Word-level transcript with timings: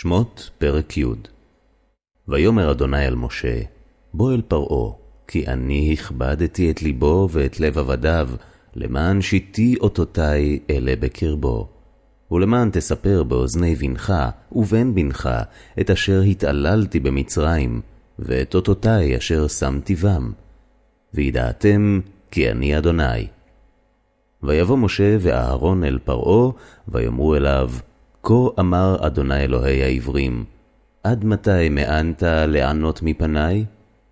שמות 0.00 0.50
פרק 0.58 0.96
י' 0.96 1.04
ויאמר 2.28 2.70
אדוני 2.70 3.06
אל 3.06 3.14
משה, 3.14 3.60
בוא 4.14 4.32
אל 4.32 4.42
פרעה, 4.48 4.92
כי 5.28 5.46
אני 5.46 5.92
הכבדתי 5.92 6.70
את 6.70 6.82
ליבו 6.82 7.28
ואת 7.32 7.60
לב 7.60 7.78
עבדיו, 7.78 8.28
למען 8.74 9.20
שיתי 9.20 9.76
אותותי 9.80 10.60
אלה 10.70 10.96
בקרבו. 11.00 11.68
ולמען 12.30 12.70
תספר 12.70 13.22
באוזני 13.22 13.74
בנך 13.74 14.12
ובן 14.52 14.94
בנך 14.94 15.28
את 15.80 15.90
אשר 15.90 16.20
התעללתי 16.20 17.00
במצרים, 17.00 17.80
ואת 18.18 18.54
אותותי 18.54 19.16
אשר 19.16 19.48
שמתי 19.48 19.94
בם. 19.94 20.32
וידעתם 21.14 22.00
כי 22.30 22.50
אני 22.50 22.78
אדוני. 22.78 23.26
ויבוא 24.42 24.76
משה 24.76 25.16
ואהרון 25.20 25.84
אל 25.84 25.98
פרעה, 26.04 26.50
ויאמרו 26.88 27.36
אליו, 27.36 27.70
כה 28.28 28.60
אמר 28.60 28.96
אדוני 29.06 29.44
אלוהי 29.44 29.82
העברים, 29.82 30.44
עד 31.04 31.24
מתי 31.24 31.68
מאנת 31.70 32.22
לענות 32.26 33.02
מפני? 33.02 33.64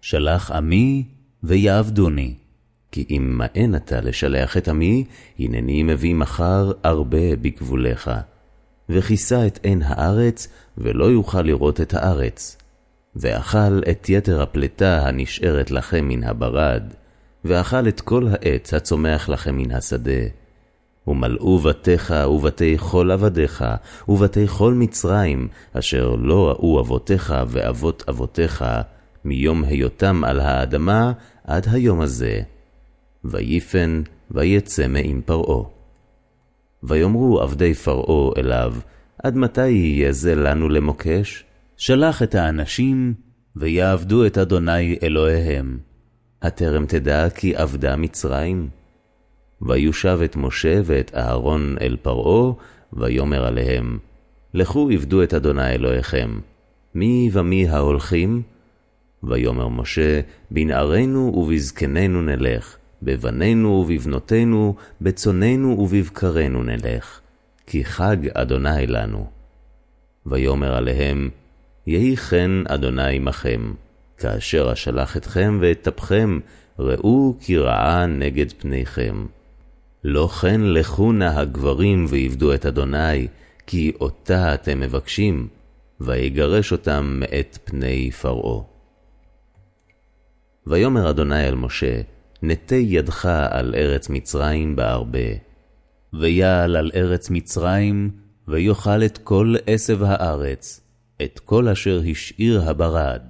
שלח 0.00 0.50
עמי 0.50 1.04
ויעבדוני. 1.42 2.34
כי 2.90 3.06
אם 3.10 3.38
מאן 3.38 3.74
אתה 3.74 4.00
לשלח 4.00 4.56
את 4.56 4.68
עמי, 4.68 5.04
הנני 5.38 5.82
מביא 5.82 6.14
מחר 6.14 6.72
הרבה 6.84 7.36
בגבולך. 7.36 8.10
וכיסה 8.88 9.46
את 9.46 9.58
עין 9.62 9.82
הארץ, 9.84 10.48
ולא 10.78 11.04
יוכל 11.04 11.42
לראות 11.42 11.80
את 11.80 11.94
הארץ. 11.94 12.56
ואכל 13.16 13.80
את 13.90 14.08
יתר 14.08 14.42
הפלטה 14.42 15.08
הנשארת 15.08 15.70
לכם 15.70 16.08
מן 16.08 16.24
הברד, 16.24 16.82
ואכל 17.44 17.88
את 17.88 18.00
כל 18.00 18.26
העץ 18.30 18.74
הצומח 18.74 19.28
לכם 19.28 19.56
מן 19.56 19.72
השדה. 19.72 20.41
ומלאו 21.06 21.58
בתיך 21.58 22.14
ובתי 22.28 22.76
כל 22.78 23.10
עבדיך, 23.10 23.64
ובתי 24.08 24.46
כל 24.46 24.74
מצרים, 24.74 25.48
אשר 25.72 26.14
לא 26.18 26.48
ראו 26.48 26.80
אבותיך 26.80 27.34
ואבות 27.48 28.04
אבותיך, 28.08 28.64
מיום 29.24 29.64
היותם 29.64 30.24
על 30.24 30.40
האדמה 30.40 31.12
עד 31.44 31.66
היום 31.70 32.00
הזה. 32.00 32.40
ויפן 33.24 34.02
ויצא 34.30 34.88
מעם 34.88 35.20
פרעה. 35.24 35.64
ויאמרו 36.82 37.40
עבדי 37.40 37.74
פרעה 37.74 38.32
אליו, 38.36 38.74
עד 39.22 39.36
מתי 39.36 39.68
יהיה 39.68 40.12
זה 40.12 40.34
לנו 40.34 40.68
למוקש? 40.68 41.44
שלח 41.76 42.22
את 42.22 42.34
האנשים, 42.34 43.14
ויעבדו 43.56 44.26
את 44.26 44.38
אדוני 44.38 44.98
אלוהיהם. 45.02 45.78
הטרם 46.42 46.86
תדע 46.86 47.30
כי 47.30 47.56
עבדה 47.56 47.96
מצרים? 47.96 48.81
ויושב 49.66 50.18
את 50.24 50.36
משה 50.36 50.80
ואת 50.84 51.14
אהרון 51.14 51.76
אל 51.80 51.96
פרעה, 52.02 52.52
ויאמר 52.92 53.46
עליהם, 53.46 53.98
לכו 54.54 54.90
עבדו 54.90 55.22
את 55.22 55.34
אדוני 55.34 55.70
אלוהיכם. 55.70 56.38
מי 56.94 57.30
ומי 57.32 57.68
ההולכים? 57.68 58.42
ויאמר 59.22 59.68
משה, 59.68 60.20
בנערינו 60.50 61.32
ובזקנינו 61.36 62.22
נלך, 62.22 62.76
בבנינו 63.02 63.68
ובבנותינו, 63.68 64.74
בצוננו 65.00 65.76
ובבקרנו 65.80 66.62
נלך, 66.62 67.20
כי 67.66 67.84
חג 67.84 68.16
אדוני 68.34 68.86
לנו. 68.86 69.26
ויאמר 70.26 70.76
עליהם, 70.76 71.30
יהי 71.86 72.16
כן 72.16 72.50
אדוני 72.68 73.16
עמכם, 73.16 73.72
כאשר 74.18 74.72
אשלח 74.72 75.16
אתכם 75.16 75.58
ואטפכם, 75.60 76.38
ראו 76.78 77.34
כי 77.40 77.58
רעה 77.58 78.06
נגד 78.06 78.52
פניכם. 78.52 79.26
לא 80.04 80.28
כן 80.28 80.60
לכו 80.60 81.12
נא 81.12 81.24
הגברים 81.24 82.06
ועבדו 82.08 82.54
את 82.54 82.66
אדוני, 82.66 83.28
כי 83.66 83.92
אותה 84.00 84.54
אתם 84.54 84.80
מבקשים, 84.80 85.48
ויגרש 86.00 86.72
אותם 86.72 87.20
מאת 87.20 87.58
פני 87.64 88.10
פרעה. 88.10 88.62
ויאמר 90.66 91.10
אדוני 91.10 91.48
אל 91.48 91.54
משה, 91.54 92.00
נטה 92.42 92.76
ידך 92.76 93.26
על 93.50 93.74
ארץ 93.74 94.08
מצרים 94.08 94.76
בארבה. 94.76 95.28
ויעל 96.12 96.76
על 96.76 96.90
ארץ 96.94 97.30
מצרים, 97.30 98.10
ויאכל 98.48 99.04
את 99.04 99.18
כל 99.18 99.54
עשב 99.66 100.02
הארץ, 100.02 100.80
את 101.22 101.38
כל 101.38 101.68
אשר 101.68 102.02
השאיר 102.10 102.62
הברד. 102.62 103.22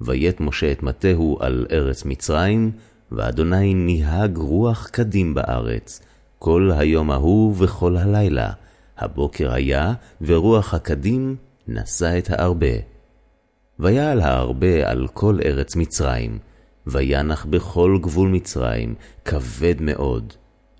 ויית 0.00 0.40
משה 0.40 0.72
את 0.72 0.82
מטהו 0.82 1.38
על 1.40 1.66
ארץ 1.70 2.04
מצרים, 2.04 2.72
ואדוני 3.12 3.74
נהג 3.74 4.36
רוח 4.36 4.88
קדים 4.88 5.34
בארץ, 5.34 6.00
כל 6.38 6.70
היום 6.76 7.10
ההוא 7.10 7.54
וכל 7.58 7.96
הלילה, 7.96 8.52
הבוקר 8.98 9.52
היה, 9.52 9.92
ורוח 10.20 10.74
הקדים 10.74 11.36
נשא 11.68 12.18
את 12.18 12.30
הארבה. 12.30 12.76
ויעל 13.78 14.20
הארבה 14.20 14.90
על 14.90 15.08
כל 15.12 15.38
ארץ 15.44 15.76
מצרים, 15.76 16.38
וינח 16.86 17.44
בכל 17.44 17.98
גבול 18.02 18.28
מצרים, 18.28 18.94
כבד 19.24 19.74
מאוד. 19.80 20.32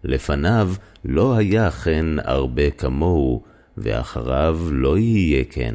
לפניו 0.05 0.71
לא 1.05 1.37
היה 1.37 1.71
כן 1.71 2.07
ארבה 2.27 2.71
כמוהו, 2.71 3.43
ואחריו 3.77 4.59
לא 4.71 4.99
יהיה 4.99 5.45
כן. 5.45 5.75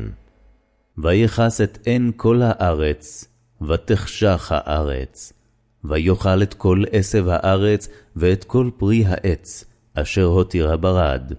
ויכס 0.97 1.61
את 1.61 1.77
עין 1.85 2.11
כל 2.15 2.41
הארץ, 2.43 3.27
ותחשך 3.67 4.51
הארץ, 4.55 5.33
ויאכל 5.83 6.43
את 6.43 6.53
כל 6.53 6.83
עשב 6.91 7.25
הארץ, 7.27 7.89
ואת 8.15 8.43
כל 8.43 8.69
פרי 8.77 9.03
העץ, 9.07 9.65
אשר 9.93 10.23
הותיר 10.23 10.73
הברד, 10.73 11.33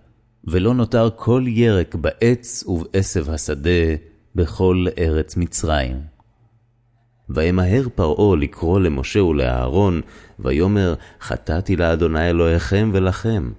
ולא 0.45 0.75
נותר 0.75 1.09
כל 1.17 1.45
ירק 1.47 1.95
בעץ 1.95 2.65
ובעשב 2.67 3.31
השדה, 3.31 3.95
בכל 4.35 4.87
ארץ 4.99 5.37
מצרים. 5.37 5.97
וימהר 7.29 7.89
פרעה 7.95 8.37
לקרוא 8.37 8.81
למשה 8.81 9.23
ולאהרון, 9.23 10.01
ויאמר, 10.39 10.95
חטאתי 11.21 11.77
לאדוני 11.77 12.31
אלוהיכם 12.31 12.91
ולכם. 12.93 13.51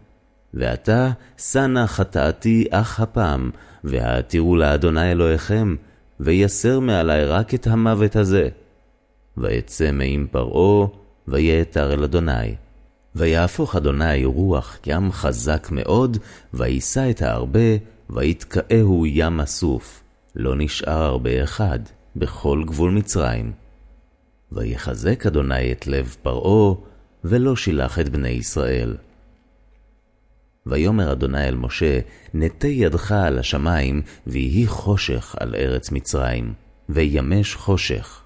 ועתה, 0.53 1.11
שא 1.37 1.85
חטאתי 1.85 2.65
אך 2.71 2.99
הפעם, 2.99 3.51
והעתירו 3.83 4.55
לאדוני 4.55 5.11
אלוהיכם, 5.11 5.75
ויסר 6.19 6.79
מעלי 6.79 7.25
רק 7.25 7.53
את 7.53 7.67
המוות 7.67 8.15
הזה. 8.15 8.49
ויצא 9.37 9.91
מעם 9.91 10.27
פרעה, 10.31 10.87
ויעתר 11.27 11.93
אל 11.93 12.03
אדוני. 12.03 12.55
ויהפוך 13.15 13.75
אדוני 13.75 14.25
רוח 14.25 14.77
ים 14.85 15.11
חזק 15.11 15.67
מאוד, 15.71 16.17
וישא 16.53 17.09
את 17.09 17.21
הארבה, 17.21 17.77
ויתקעהו 18.09 19.05
ים 19.05 19.39
אסוף. 19.39 20.03
לא 20.35 20.55
נשאר 20.57 21.03
הרבה 21.03 21.43
אחד, 21.43 21.79
בכל 22.15 22.63
גבול 22.65 22.91
מצרים. 22.91 23.51
ויחזק 24.51 25.25
אדוני 25.25 25.71
את 25.71 25.87
לב 25.87 26.15
פרעה, 26.21 26.75
ולא 27.23 27.55
שילח 27.55 27.99
את 27.99 28.09
בני 28.09 28.29
ישראל. 28.29 28.97
ויאמר 30.65 31.11
אדוני 31.11 31.47
אל 31.47 31.55
משה, 31.55 31.99
נטה 32.33 32.67
ידך 32.67 33.11
על 33.11 33.39
השמים, 33.39 34.01
ויהי 34.27 34.67
חושך 34.67 35.35
על 35.39 35.55
ארץ 35.55 35.91
מצרים, 35.91 36.53
וימש 36.89 37.55
חושך. 37.55 38.22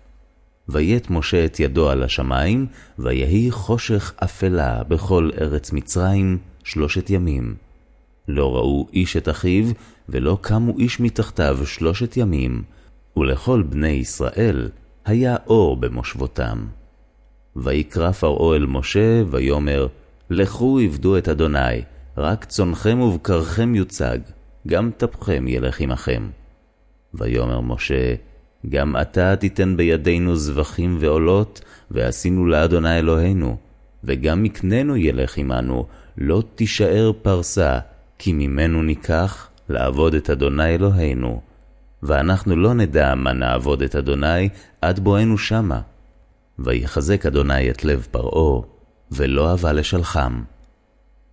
ויית 0.69 1.09
משה 1.09 1.45
את 1.45 1.59
ידו 1.59 1.89
על 1.89 2.03
השמים, 2.03 2.65
ויהי 2.99 3.51
חושך 3.51 4.13
אפלה 4.23 4.83
בכל 4.83 5.29
ארץ 5.41 5.71
מצרים 5.71 6.37
שלושת 6.63 7.09
ימים. 7.09 7.55
לא 8.27 8.55
ראו 8.55 8.87
איש 8.93 9.17
את 9.17 9.29
אחיו, 9.29 9.65
ולא 10.09 10.37
קמו 10.41 10.77
איש 10.77 10.99
מתחתיו 10.99 11.59
שלושת 11.65 12.17
ימים, 12.17 12.63
ולכל 13.17 13.61
בני 13.61 13.87
ישראל 13.87 14.69
היה 15.05 15.35
אור 15.47 15.77
במושבותם. 15.77 16.67
ויקרא 17.55 18.11
פרעה 18.11 18.55
אל 18.55 18.65
משה, 18.65 19.23
ויאמר, 19.29 19.87
לכו 20.29 20.79
עבדו 20.79 21.17
את 21.17 21.29
אדוני, 21.29 21.81
רק 22.17 22.45
צונכם 22.45 22.99
ובקרכם 22.99 23.75
יוצג, 23.75 24.19
גם 24.67 24.91
טפכם 24.97 25.47
ילך 25.47 25.79
עמכם. 25.79 26.29
ויאמר 27.13 27.61
משה, 27.61 28.15
גם 28.69 28.95
אתה 29.01 29.35
תיתן 29.35 29.77
בידינו 29.77 30.35
זבחים 30.35 30.97
ועולות, 30.99 31.61
ועשינו 31.91 32.45
לאדוני 32.45 32.99
אלוהינו, 32.99 33.57
וגם 34.03 34.43
מקננו 34.43 34.97
ילך 34.97 35.37
עמנו, 35.37 35.85
לא 36.17 36.43
תישאר 36.55 37.11
פרסה, 37.21 37.79
כי 38.19 38.33
ממנו 38.33 38.83
ניקח 38.83 39.49
לעבוד 39.69 40.13
את 40.13 40.29
אדוני 40.29 40.75
אלוהינו. 40.75 41.41
ואנחנו 42.03 42.55
לא 42.55 42.73
נדע 42.73 43.15
מה 43.15 43.33
נעבוד 43.33 43.81
את 43.81 43.95
אדוני 43.95 44.49
עד 44.81 44.99
בואנו 44.99 45.37
שמה. 45.37 45.81
ויחזק 46.59 47.25
אדוני 47.25 47.69
את 47.69 47.83
לב 47.83 48.07
פרעה, 48.11 48.61
ולא 49.11 49.53
אבה 49.53 49.73
לשלחם. 49.73 50.41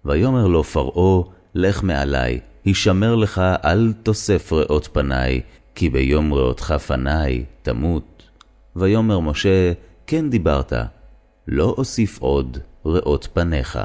ויאמר 0.04 0.46
לו 0.46 0.64
פרעה, 0.64 1.22
לך 1.54 1.82
מעלי, 1.82 2.40
הישמר 2.64 3.14
לך 3.14 3.42
אל 3.64 3.92
תוסף 4.02 4.52
ראות 4.52 4.88
פניי, 4.92 5.40
כי 5.74 5.90
ביום 5.90 6.34
ראותך 6.34 6.74
פניי 6.86 7.44
תמות. 7.62 8.22
ויאמר 8.76 9.20
משה, 9.20 9.72
כן 10.06 10.30
דיברת, 10.30 10.72
לא 11.48 11.74
אוסיף 11.78 12.18
עוד 12.18 12.58
ראות 12.86 13.28
פניך. 13.32 13.78